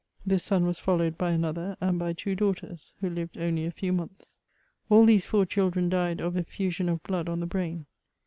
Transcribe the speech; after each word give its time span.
This 0.25 0.43
son 0.43 0.65
was 0.65 0.79
followed 0.79 1.15
by 1.15 1.29
another 1.29 1.77
and 1.79 1.99
by 1.99 2.11
two 2.13 2.33
daughters, 2.33 2.91
who 3.01 3.09
lived 3.11 3.37
only 3.37 3.65
a 3.67 3.71
few 3.71 3.93
months. 3.93 4.41
All 4.89 5.05
these 5.05 5.27
four 5.27 5.45
children 5.45 5.89
died 5.89 6.19
of 6.19 6.35
effusion 6.35 6.89
of 6.89 7.03
blood 7.03 7.29
on 7.29 7.39
the 7.39 7.45
brain. 7.45 7.85